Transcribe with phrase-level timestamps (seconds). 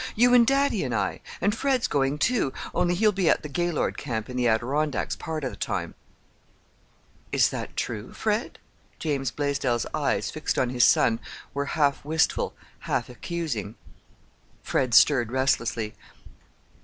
[0.15, 1.21] You and daddy and I.
[1.41, 5.43] And Fred's going, too, only he'll be at the Gaylord camp in the Adirondacks, part
[5.43, 5.93] of the time."
[7.31, 8.57] "Is that true, Fred?"
[8.97, 11.19] James Blaisdell's eyes, fixed on his son,
[11.53, 12.55] were half wistful,
[12.89, 13.75] half accusing.
[14.63, 15.93] Fred stirred restlessly.